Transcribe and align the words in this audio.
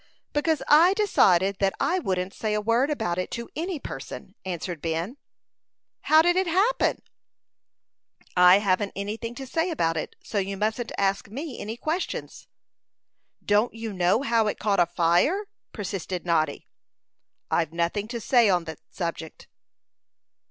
"Because 0.33 0.63
I 0.67 0.95
decided 0.95 1.57
that 1.59 1.75
I 1.79 1.99
wouldn't 1.99 2.33
say 2.33 2.55
a 2.55 2.59
word 2.59 2.89
about 2.89 3.19
it 3.19 3.29
to 3.33 3.51
any 3.55 3.77
person," 3.77 4.33
answered 4.43 4.81
Ben. 4.81 5.17
"How 6.05 6.23
did 6.23 6.35
it 6.35 6.47
happen?" 6.47 7.03
"I 8.35 8.57
haven't 8.57 8.93
anything 8.95 9.35
to 9.35 9.45
say 9.45 9.69
about 9.69 9.97
it; 9.97 10.15
so 10.23 10.39
you 10.39 10.57
mustn't 10.57 10.91
ask 10.97 11.27
me 11.29 11.59
any 11.59 11.77
questions." 11.77 12.47
"Don't 13.45 13.75
you 13.75 13.93
know 13.93 14.23
how 14.23 14.47
it 14.47 14.57
caught 14.57 14.79
afire?" 14.79 15.45
persisted 15.71 16.25
Noddy. 16.25 16.65
"I've 17.51 17.71
nothing 17.71 18.07
to 18.07 18.19
say 18.19 18.49
on 18.49 18.63
that 18.63 18.79
subject." 18.89 19.47